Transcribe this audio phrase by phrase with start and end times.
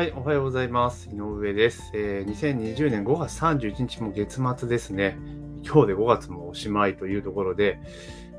[0.00, 1.10] はい、おはようございます。
[1.10, 1.90] 井上です。
[1.92, 2.30] えー、
[2.74, 5.18] 2020年5月31日も月末ですね。
[5.62, 7.78] 今日で5月もおしまいというところで、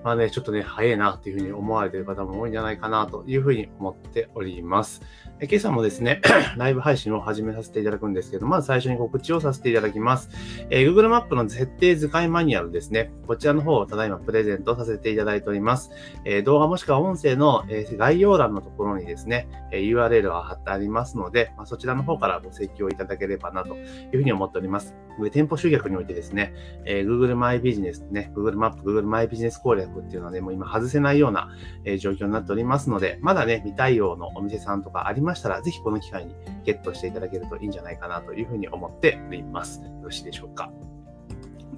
[0.04, 5.02] まあね、ちょっとね、早いなっていうふうに思われている方も多いんじゃないかなというふうに思っております。
[5.40, 6.22] え今朝もですね、
[6.58, 10.30] ライブ配信を始めさせていただくんですけど、まず最初に告知をさせていただきます。
[10.70, 13.12] えー、Google マップの設定使いマニュアルですね。
[13.28, 15.92] こちらの方をただいまプレゼントさせていただいております。
[16.26, 24.96] えー、動画もしくは音声の、えー、概要欄のところにですね、え URL が貼ってありますので、まあ、そちらの方からご請求いただければなというふうに思っております。
[25.32, 26.54] 店舗集客においてですね、
[26.86, 31.50] え Google マイビジネスね、Google マップ、Google マイビジネス攻略っていうのはね、もう今外せないような、
[31.86, 39.82] え状況になっておりますので、まだね、未対応のお店さんとかありましたら、ぜひこの機会にゲットしていただけるといいんじゃないかなというふうに思っております。
[39.82, 40.72] よろしいでしょうか。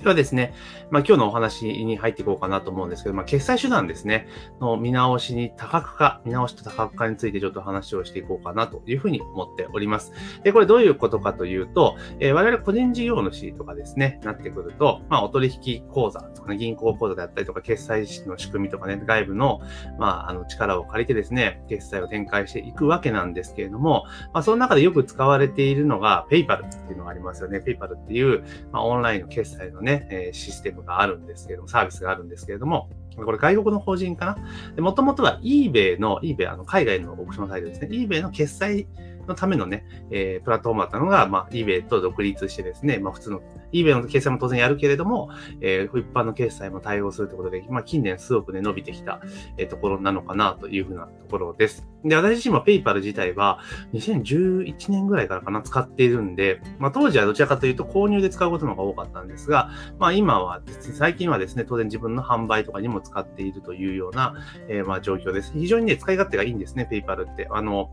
[0.04, 0.54] ではですね、
[0.92, 4.28] まあ、今日のお話に入っていこうかなと思うんですけど、まあ、決済手段ですね、
[4.60, 10.12] の見直しに多角化、見直しと多角化についてちょっと話をしていこうかなというふうに思っております。
[10.44, 19.62] で、これどういうことかというと、えー、我々個人事業主とかですね、なってくると、まあ、お取引口座とかね、銀行口座であったりとか、決済の仕組みとかね、外部の、
[20.00, 27.60] まあ、あの、力を借りてですね、決済を展開していくわけなんですけれども、まあ、その中でよく使われているのが、PayPal っていうのがありますよね。
[27.66, 34.38] PayPal っていう、まあ、オンラインの決済のね、ね、えシステムがあるんですけども、サービスがあるんですけれども、これ外国の法人か
[34.76, 34.82] な？
[34.82, 37.88] もともとは eBay の、eBay、あの海外のオークションサイトですね。
[37.92, 38.88] eBay の決済
[39.28, 45.30] のためのね、えー、プラットフォームだったのが、まあ、eBay と独立してですね、まあ、普通の、eBay の決済も当然やるけれども、
[45.62, 49.22] えー、一般の決済も対応するということで、まあ、近年すごくね、伸びてきた、
[49.58, 51.88] えー、ところなのかなというふうなところです。
[52.04, 53.60] で、私自身も PayPal 自体は、
[53.94, 60.62] 2011年ぐらいからかな、使っているんで、まあ、当時はどちらかというと購入で使うことの方が多かったんですが、まあ、今は、
[60.94, 64.36] 最近はですね、当然自分の販売とかにも使っているというような、
[64.68, 65.54] えー、まあ、状況です。
[65.54, 67.48] 非常にね、使い勝手がいいんですね、PayPal って。
[67.52, 67.90] あの、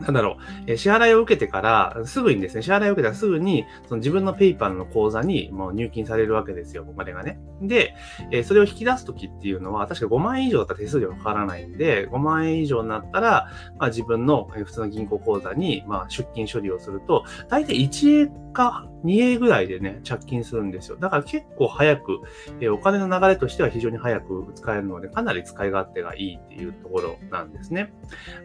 [0.00, 7.40] なんだろう、え支払いを受けてから、すぐにですね、支払いを受けたらすぐに、その自分のペイパルの口座にもう入金されるわけですよ、お金がね。
[7.62, 7.94] で、
[8.30, 13.48] えそれを引き出すときっていうのは、確か5万円以上だったら手数料がかからないんで、5万円以上になったら、
[13.78, 20.96] まあ、自分の普通の銀行口座に、まあ、出金処理をすると、大体1円か 2A ぐらいでね、着金するんですよ。
[20.96, 22.20] だから結構早く、
[22.60, 27.92] えお金の流れとしては非常に早く使えるので、かなり使い勝手がいいっていうところなんですね。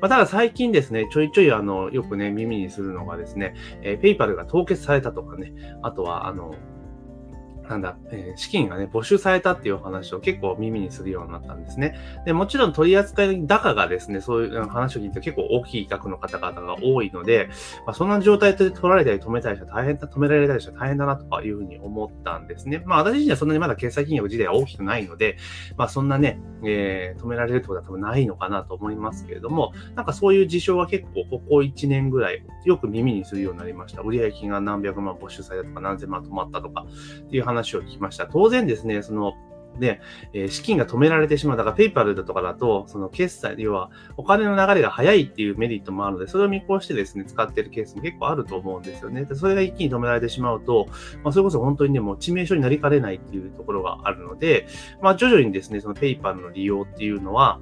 [0.02, 6.56] まあ、ただ最近ですね、ちょいちょいあの、よくね、耳にするのがですね、えー、ペイパルが凍結されたとかね、あとは、あの、
[7.69, 11.96] なんだ、えー、資金がね、募集されたっていう話を結構耳にするようになったんですね。
[12.25, 17.50] で、もちろん取り扱い高がですね、そういう話を聞いて結構大きい額の方々が多いので、
[17.85, 22.84] まあ、そんな状態で取られたり止めたりしたら大変だ、止められたりしたら大変だなとかいうふうに思ったんですね。
[22.85, 25.38] まあ私自身はそんなにまだ決済金額自体は大きくないので、
[25.78, 34.01] まあそんなね、えー、止められるってことは多分ないのかなと思いますけれども、なんかそういう事象は結構ここ1年ぐらいよく耳にするようになりました。
[34.01, 36.85] 売上金が何百万募集されたとか何千万止まったとか
[37.25, 38.28] っていう話話を聞きました。
[38.28, 39.34] 当然ですね、その、
[39.80, 40.02] で、
[40.34, 41.58] え、資金が止められてしまう。
[41.58, 49.25] だから、ペイパルだとかだと、その決済、要は、お金の流れが早いっていうメリットもあるので、それを見越してですね、使ってるケースも結構あると思うんですよね。
[49.25, 50.88] でそれが一気に止められてしまうと、
[51.24, 54.68] まあ、それこそ本当にね、もう致命傷になりかねないっていうところがあるので、
[55.02, 57.59] まあ、徐々にですね、そのペイパルの利用っていうのは、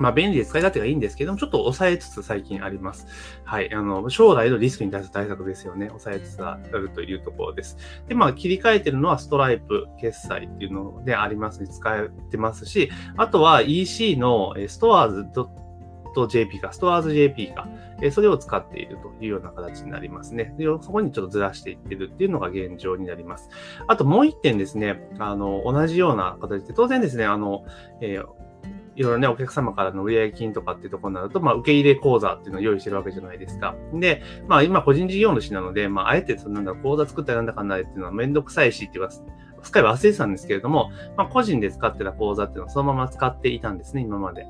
[0.00, 3.06] まあ、便利で使い勝手がいいんですけども、ちょっと抑えつつ最近あります。
[3.44, 3.72] はい。
[3.72, 5.88] あの、将来のリスクに対する対策ですよね。
[5.88, 7.76] 抑えつつあるというところです。
[8.08, 11.68] で、まあ、切り替えてるのはストライプ決済っていうのでありますね。
[11.68, 15.26] 使えてますし、あとは EC のストアーズ
[16.28, 17.68] .jp か、ストアーズ JP か、
[18.10, 20.54] それを使っているというような形になりますね。
[20.56, 23.50] でそこにちょっとずらしていってるっていうのが現状になります。
[23.86, 27.64] あともう一点ですね、あの、同じような形で、当然ですね、あの、
[28.00, 28.49] えー
[29.00, 33.74] いろいろね、お客様からの売上金とかっていうところになると、まあ、受け入れ講座っていうのを用意してるわけじゃないですか。
[33.94, 39.14] で、まあ、今、個人事業主なので、まあ、あえて、そのなんだ、講座作ったりなんだかんだっていうのはめんどくさいしって言いうか、
[39.62, 44.46] 使い忘れてたんですけれども、まあ、個人で使ってた講座っていうのはそのまま使っていたんですね、今まで。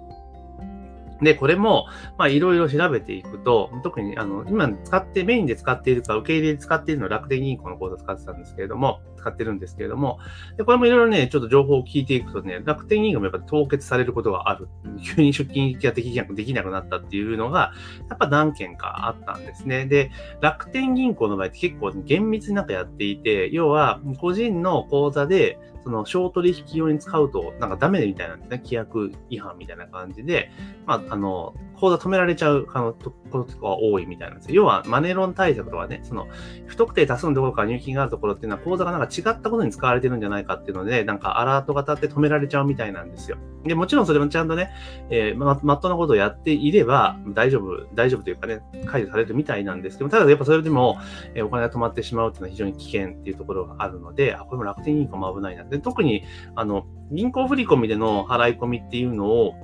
[1.22, 1.86] で、これも、
[2.18, 10.18] まあ、いろいろ調べていくと、特に、あの、今使って、メインで使っているか、受け入れで使っているのは楽天銀行の口座使ってたんですけれども、使ってるんですけれども、
[10.56, 14.68] で、これもいろいろね、ちょっと情報を聞いていくとね、楽天銀行もやっぱ凍結されることがある。
[15.02, 17.72] 急に出金ができなくできなくなったっていうのが、
[18.08, 19.86] やっぱ何件かあったんですね。
[19.86, 28.58] で、楽天銀行の場合って結構厳密になんかやっていて、要は、個人の口座で、その小取引用に使うと、なんかダメみたいなんですね。
[28.58, 30.50] 規約違反みたいな感じで、
[30.86, 34.54] まあ、あの、口座止められちゃうあのこととかは多いみたいなんですよ。
[34.54, 36.28] 要は、マネロン対策とかね、その、
[36.66, 43.38] 不特定多数のところから入金があるところっていうのは、口座がなんか違ったことに使われてるんじゃないかっていうので、なんかアラートが立って止められちゃうみたいなんですよ。
[43.64, 44.70] で、もちろんそれもちゃんとね、
[45.10, 50.98] えー、ま、まっとうなことをやっていれば、大丈夫、大丈夫というかね、解除されるみたいなんですけど、ただやっぱそれでも、
[51.34, 55.64] えー、お金が止まってしまうっていうのは非常に危険っていうところがあるので、あ、これも楽天銀行も危ないな。
[55.64, 56.24] で、特に、
[56.54, 59.54] あの、銀行振込での払い込みっていうのを、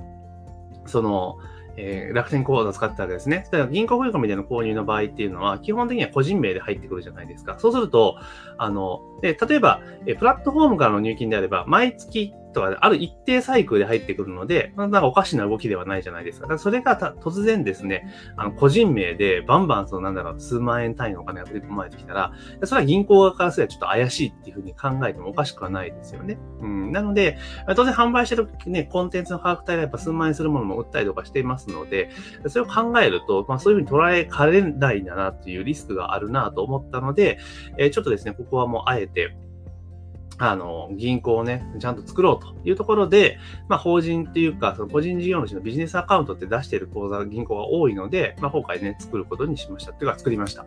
[0.85, 1.37] その、
[1.77, 3.47] えー、楽天コードを使ったわけですね。
[3.51, 7.57] だから銀行振込での購入の場合っていうのは、基本的には個人名で入ってくるじゃないですか。
[7.59, 8.17] そうすると、
[8.57, 16.47] あの、で例えば、えプラットフォームからの入金であれば、毎月とかある一定サイクルで入ってくるので、なんかおかしな動きではないじゃないですか。
[16.47, 22.31] かそれが突然ですね、あの、個人名でバンバンそのなんだろう、数万円単位のお金が振り込まれてきたら、
[22.63, 26.37] それは銀行側からすればちょっと怪しいっていうふうに考えてもおかしくはないですよね。
[26.61, 26.91] うん。
[26.91, 27.37] なので、
[27.75, 32.09] 当然販売してるね、コンテンツの価格帯がやっぱ数万円するものも売ったりとかしていますので、
[32.47, 37.39] それを考えると、まあそういうふうに捉えかれないんだなっていうリスクがあるなと思ったので、
[37.77, 39.35] えー、ちょっとですね、ここはもうあえて、
[40.39, 49.93] あの、銀行をね、ちゃんと作ろうというところで、まあ、法人っていうか、その個人事業主のビジネスアカウントって出している口座、銀行が多いので、まあ、今回ね、作ることにしました。
[49.93, 50.65] っていうか、作りました。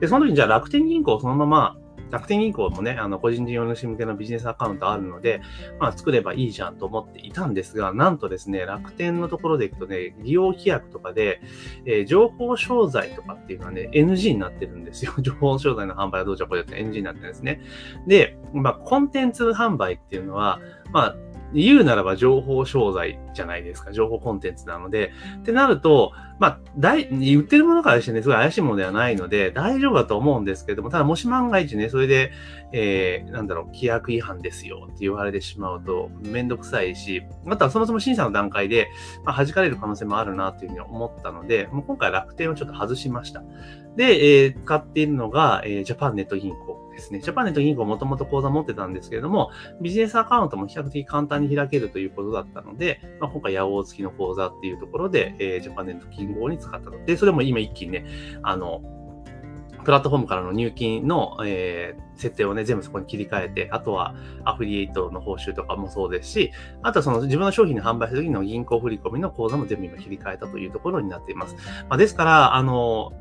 [0.00, 1.76] で、その時にじゃあ楽天銀行をそのまま、
[2.10, 5.40] 楽天銀行もね、あの、個人事業主向けのビジネスアカウントあるので、
[5.78, 11.40] まあ、作ればいいじゃんと思っていたんですが、なんとですね、楽天のところでいくとね、利用規約とかで、
[11.86, 15.12] えー、情報商材とかっていうのはね、NG になってるんですよ。
[15.20, 17.60] 情報商材の販売はどうじゃこうじゃって NG になってるんですね。
[18.06, 20.60] で、まあ、コンテンツ販売っていうのは、
[20.92, 21.16] まあ、
[21.54, 23.92] 言うならば情報商材じゃないですか。
[23.92, 25.12] 情報コンテンツなので。
[25.38, 32.32] ってなると、まあ、大、言ってるものからしてね、すごい怪しいものではないので、大丈夫だと思うんですけども、ただもし万が一ね、それで、
[32.72, 38.88] えー、なんだろう、規約違反ですよって言われてしまうと、めんどくさいし、またそもそも審査の段階で、
[39.24, 43.42] まあ、弾かれる可能性もあるなというふうに思ったので、もう今回楽天をちょっと外しました。
[43.96, 46.83] で、えー、使っているのが、えー、ジャパンネット銀行。
[46.94, 47.20] ですね。
[47.20, 49.50] ジャパネット銀行もともと口座持ってたんですけれども、
[49.80, 56.98] ビジネスアカウントも比較的簡単に開けるということだったので、まあ、今回、八尾付きの口座っていうところで、えー、ジャパネット銀行に使ったと。
[57.04, 58.06] で、それも今一気にね、
[58.42, 58.82] あの、
[59.84, 64.14] プラットフォームからの入金の、えー、設定をね、全部そこに切り替えて、あとは
[64.44, 66.52] アフリエイトの報酬とかもそうですし、
[66.82, 71.54] あとはその自分の商品の販売した時の銀行振込の口座も全部今切り替えたというところになっています。
[71.88, 73.12] まあ、ですから、あの、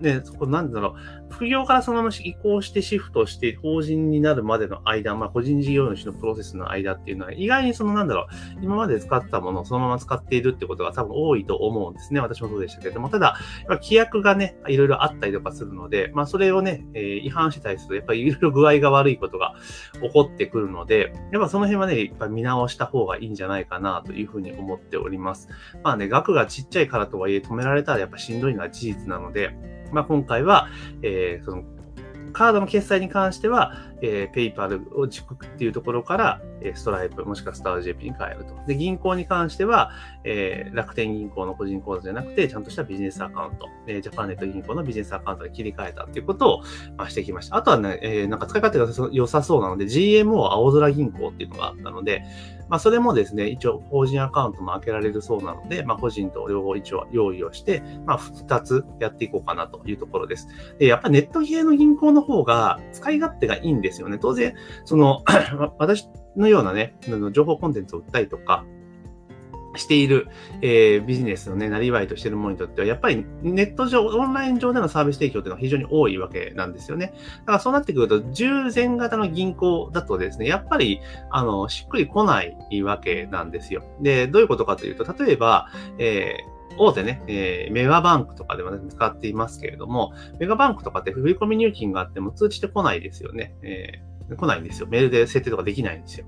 [0.00, 0.96] ね、そこなんだろ
[1.30, 8.26] う、副業からそのまま移行してシフトして法人になるまでの間、まあ個人事業主のプロセスの間っていうのは意外にそのなんだろ
[8.60, 12.20] う、今まで使ったものをそのまま使っているってことが多分多いと思うんですね。
[12.20, 13.36] 私もそうでしたけれども、ただ、
[13.68, 19.54] 規約がね、いろいろあったりとかするので、まあそれをね、えー、違反したりすると、やっぱりいろいろ具合が悪いことが
[20.00, 25.48] 起こってくるので、やっぱその辺はね、やっぱ見直した方がいいんじゃないかなというふうに思っております。
[25.82, 29.54] まあね、額がちっちゃいからとはいえ止められたらやっぱしんどいのは事実なので、
[29.92, 30.68] まあ、今回は、
[31.02, 31.64] えー、その
[32.32, 38.54] カードの決済に関しては、えー、ペイパルを軸っていうところから、えー、ストライプもしくはスター JP に変えると。
[38.66, 39.90] で、銀行に関しては、
[40.24, 46.62] えー、楽天銀行の個人口座じゃなくて、ちゃんとしたビジネスアカウント、えー、ジャパンネット銀行のビジネスアカウントに切り替えたっていうことを、
[46.96, 47.56] まあ、してきました。
[47.56, 52.22] あとはね、えー、なんか使い勝手が良さそうなので、GMO 青空銀行っていうのがあったので、
[52.70, 60.46] まあ、それもですね、一応法人アカウントも開けられるそうなので、まあ、個人と両方一応用意をして、まあ、二つやっていこうかなというところです。
[60.78, 64.18] で、やっぱネット系の銀行の方が使い勝手がいいんですですよね。
[64.18, 64.54] 当然、
[64.84, 65.22] その、
[65.78, 66.94] 私のようなね、
[67.32, 68.64] 情報コンテンツを売ったりとか、
[69.76, 70.28] している、
[70.62, 77.12] えー、ビジネスのね、なりわいとしているものにとっては、やっぱりネット上、オンライン上でのサービス提供っていうのは非常に多いわけなんですよね。
[77.40, 83.84] だからそうなってくると、従前型の銀行だとですね、やっぱり、あの、しっくり来ないわけなんですよ。
[84.00, 85.68] で、どういうことかというと、例えば、
[85.98, 93.54] えー大手ね、えー、メガバンクとかでも、ね、使っていますけれども、メガバンクとかって振込入金があっても通知ってこないですよね。
[93.62, 94.88] えー、来ないんですよ。
[94.88, 96.26] メールで設定とかできないんですよ。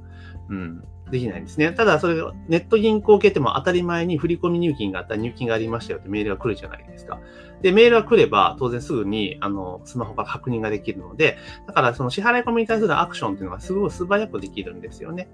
[0.49, 0.85] うん。
[1.11, 1.73] できないんですね。
[1.73, 7.21] ただ、それネット銀行系っても当たり前に振り込み入金があったら入金がありましたよってメールが来るじゃないですか。
[7.63, 15.29] で、メールが来れば当然すぐに、あの、スマホから確認ができるので、だからその支払い込みに対するアクションっていうのがすごい素早くできるんですよね。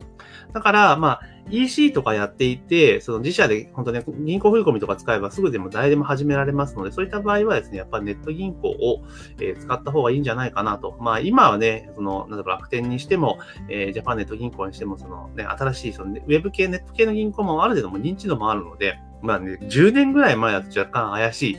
[0.52, 1.20] だから、まあ、
[1.50, 9.02] EC とかやっていて、その自社で本当ね、銀行振込とか使えばすぐでも誰でも始められますので、そういった場合はですね、やっぱりネット銀行を、
[9.40, 10.96] え、使った方がいいんじゃないかなと。
[11.00, 21.58] まあ、今はね、その、なんだろ、楽天にしても、え、ジャパンネット銀行にしても、そのね、新しい、その、ね、ウェブ系、ネット系の銀行もある程度も認知度もあるので、まあね、10年ぐらい前だと若干怪しいっ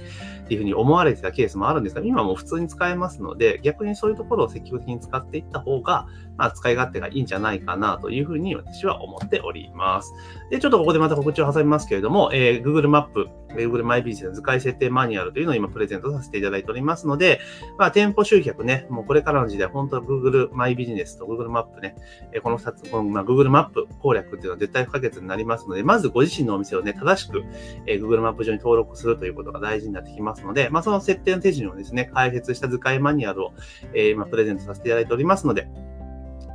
[0.50, 10.12] ていうふうに思われてたケースもあるんですが、今も普通に使えますので、逆にそういうところを積極的に使っていった方が、まあ、使い勝手がいいんじゃないかなというふうに私は思っております。
[10.50, 17.40] で、ちょっとここでまた告知を挟みますけれども、えー、Google マップ Google マイビジネスの図解設定マニュアルというのを今プレゼントさせていただいておりますので、
[17.78, 21.96] まあ、店舗集客ね、もうこれからの時代、本当は Google マイビジネスと Google マップね、
[22.44, 27.44] この2つ、このまあ Google マップ攻略っていうのは絶対不可欠になりますので、まずご自身のお店をね、正しく
[27.86, 33.54] Google マップ上に登録するということが大事になってきますので、まあ、その設定の手順をですね、解説した図解マニュアルを、
[33.94, 35.68] え今プレゼントさせていただいておりますので、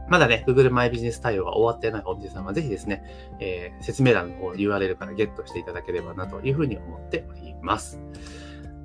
[0.08, 3.02] まだね、Google マイビジネス対応が終わってないお店さんはぜひですね、
[3.40, 8.00] えー、説明欄の方 URL からゲットしていただければなというふうに思っております。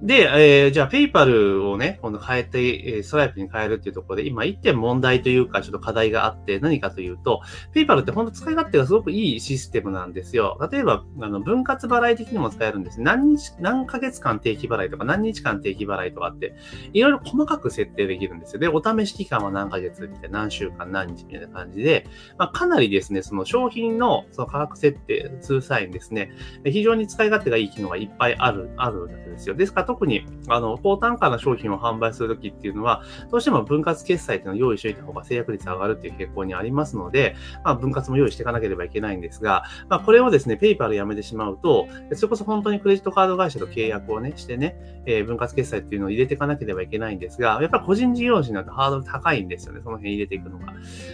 [0.02, 7.42] で、えー、じゃあ、ペイパルをね、今度変えて、え、ストライプに変えるっていうところで、今一点問題というか、ちょっと課題があって、何かというと、
[7.74, 10.58] ペイパルって本当使い勝手がすごくいいシステムなんですよ。
[10.72, 13.02] 例えば、あの、分割払い的にも使えるんです。
[13.02, 16.56] 何日、何ヶ月間定期払いとか、何日間定期払いとかって、
[16.94, 18.60] いろいろ細かく設定できるんですよ。
[18.62, 26.32] で、お試し期間は何ヶ月みたいな、何週間、何日みたいな感じで、まあ、かなりですね、その商品のその価格設定する際にですね、
[26.64, 29.56] 非常に使い勝手がいい機能がいっぱいある、あるわけですよ。
[29.56, 44.76] ですから特に、あの、高単価な商品を販売するときっていうのは、どうしても分割決済っていうのを用意しておいた方が制約率上がるっていう傾向にありますので、まあ、分割も用意していかなければいけないんですが、まあ、これをですね、ペイパルやめてしまうと、それこそ本当にクレジットカード会社と契約をね、してね、
[45.08, 50.60] えー、分割決済っていうのを入れていかなければいけないんですが、やっぱり個人事業主になるとハードル高いんですよね、その辺入れていくの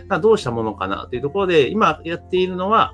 [0.09, 0.19] が。
[0.19, 2.93] どうしたものかなというところで、今やっているのは、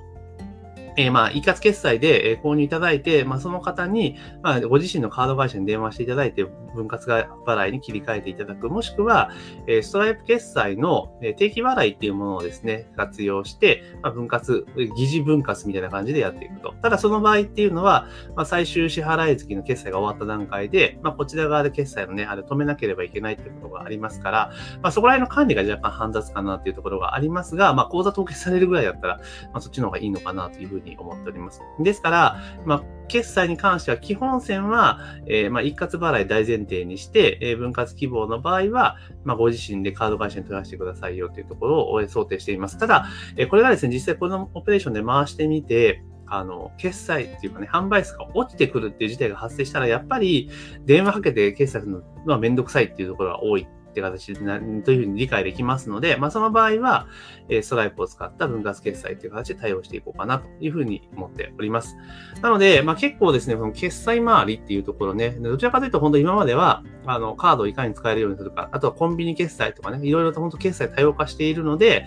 [1.01, 8.69] えー、まあ、一括決済で購入いただいて、まあ、その方に、まあ、ご自身のカード会社に電話していただいて、分割払いに切り替えていただく。
[8.69, 9.31] もしくは、
[9.67, 14.65] え、ストライプ決済の定期払いっていうものをですね、活用して、ま、分割、
[14.95, 16.73] 疑似分割みたいな感じでやっていくと。
[16.81, 29.23] ただ、その場合っていうのは、まあ、最終支払い月の決済が終わった段階で、まあ、こちら側で決済のね、あれ止めなければいけないっていうことがありますから、まあ、そこら辺の管理が若干煩雑かなっていうところがありますが、まあ、口座凍結されるぐらいだったら、ま
[29.55, 31.61] あ、そっちの方がいいのかなというふうに思っております。
[31.79, 42.77] ですから、まあ、決済に関しては基本線は、えー、まあ、一括払い大前提にして、えー、分割希望の場合は、まあ、ご自身でカード会社に取らせてくださいよというところを想定しています。
[42.77, 50.49] ただ、えー、これがですね、実際このオペレーションで回してみて、あの、決済っていうかね、販売数が落ちてくるっていう事態が発生したら、やっぱり
[50.85, 57.07] 電話かけて決済するのはめんどくさいっていうところが多いって形なというふうに理解できますので、まあ、その場合は、
[57.49, 61.97] えストライプを使った分割決済という形で対応していこうかなというふうに思っております。
[62.41, 72.05] なので、まあ、結構ですね、この決済周りっていうところね、どちらかというと本当今までは、あの、カードをいかに使えるようにするか、あとはコンビニ決済とかね、いろいろと本当決済多様化しているので、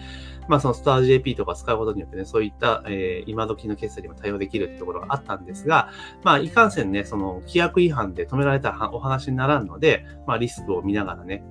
[0.49, 5.91] まあそのスター JP とか使うことによってね、そういった、えー、今時の決済にも対応できるってところがあったんですが、
[6.23, 11.45] まあいかんせんね、その規約違反で止められたお話にならんので、まあリスクを見ながらね、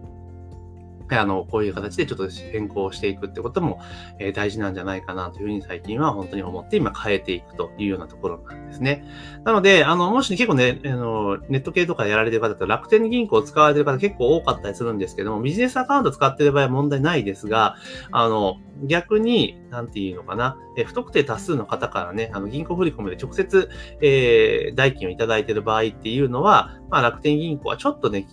[1.17, 3.79] あの、こういう形でちょっと変更していくってことも、
[4.19, 9.05] えー、大事なんじゃないかなというふうに最近は本当に思って今変えていくというようなところなんですね。
[9.43, 17.75] なので、あの、もし、ね、結構ね、あの、ネット系とかやられてる方と楽天銀行を使われてる方結構多かったりするんですけども、ビジネスアカウント使ってる場合は問題ないですが、
[18.11, 23.69] あの、逆に、なんていうのかな、え不特定多数の方からね、あの、銀行振込で直接、
[24.01, 28.27] えー、代金をいただいてる場合っていうのは、まあ、楽天銀行はちょっとね、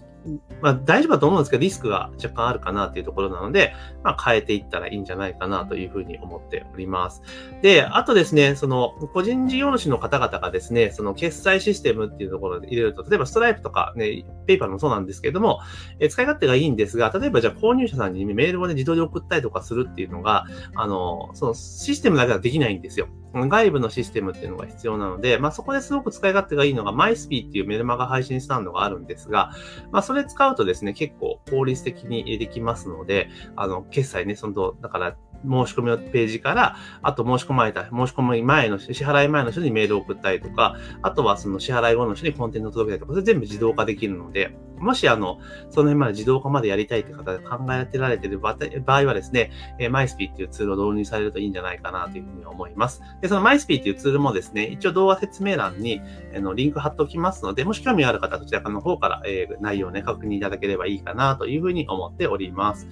[0.61, 7.23] まあ大丈夫だと思うんですけど、リスクが若干あるかなっていうところなので、まあ変えていったらいいんじゃないかなというふうに思っております。
[7.63, 15.61] で、あとですね、その個人事業主の方々がですね、その決済システムっていうところで入れると、例えばストライプとかね、ペイパーもそうなんですけれども、
[15.99, 23.09] え使い勝手がいいんですが、例えばじゃあ購入者さんにメールをね、自動で送ったりとかするっていうのが、あの、そのシステムだけはできないんですよ。
[23.33, 29.53] 外部のシステムっていうのが必要なので、まあそこですごく使い勝手がいいのが MySP っていうメルマガ配信スタンドがあるんですが、
[29.93, 53.03] まあそれ使うとですね、結構効率的にできますので、あの、決済ね、その、だから、申し込みのページから、あと申し込まれた、申し込み前の、支払い前の人にメールを送ったりとか、あとはその支払い後の人にコンテンツを届けたりとか、それ全部自動化できるので、もしあの、その辺まで自動化までやりたいって方が考えてられている場合はですね、えー、MySP っていうツールを導入されるといいんじゃないかなというふうに思います。
[53.21, 56.01] で、その MySP っていうツールもですね、一応動画説明欄に、
[56.33, 62.89] えー、のリンク貼っておきますので、もし興味ある方はそちらの方から、えー、内容をね、確認いただければいいかなというふうに思っております。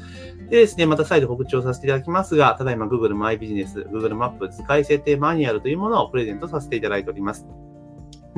[0.51, 7.47] でですね、また再度告知をさせていただきますが、ただいま Google マイビジネス、Google マップ図解設定マニュアルというものをプレゼントさせていただいております。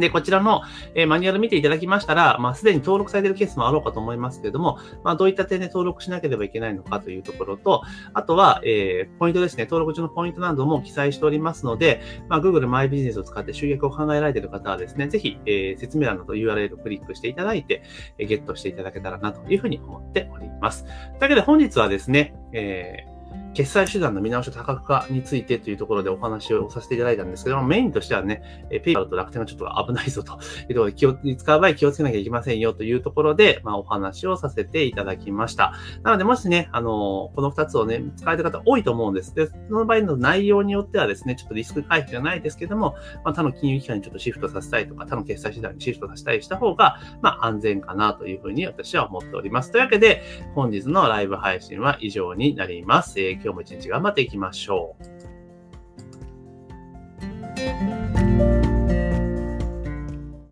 [0.01, 0.63] で、こちらの、
[0.95, 7.83] え、マニュアル見ていただきましたら、まあ、すでに登録されているケースもあろうかと思いますけれども、まあ、どういった点で登録しなければいけないのかというところと、
[8.15, 17.83] あとは、えー、ポイントですね、登録中のポイントなども記載しておりますので、まあ、Google マイビジネスを使って集客を考えられている方はですね、ぜひ、えー、説明欄の URL をクリックしていただいて、
[18.19, 20.85] え、ゲットしていただけたらなというふうに思っております。
[20.85, 23.20] というわけで本日はですね、えー
[23.55, 30.39] 決済手段の見直し多角化についてというところでお話をさせていただいたんですけども、メインとしてはねえ、ペイパルと楽天がちょっと危ないぞと
[30.71, 35.75] いうと気を、使う場合気をつけなきゃいけませんよというところで、まあ、お話をさせていただきました。
[36.03, 39.35] なので、もしね、あの、この2つをね、使える方多いと思うんです。
[39.35, 42.95] で、その場合の内容によってはですね、ちょっとリスク回避じゃないですけども、
[43.25, 49.73] まあ、他の金融機関にちょっとシフトさせたいとか、他の決済手段にシフトさせたりした方が、まあ、安全かなというふうに私は思っております。
[49.73, 50.23] というわけで、
[50.55, 55.11] 本日のライブ配信は以上になります。、今日も一日頑張っていきましょう。